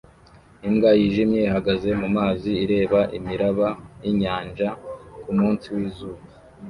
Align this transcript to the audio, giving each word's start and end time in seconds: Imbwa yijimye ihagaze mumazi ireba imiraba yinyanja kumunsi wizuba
Imbwa 0.67 0.89
yijimye 0.99 1.39
ihagaze 1.49 1.89
mumazi 2.01 2.51
ireba 2.63 2.99
imiraba 3.17 3.67
yinyanja 4.03 4.67
kumunsi 5.23 5.65
wizuba 5.75 6.21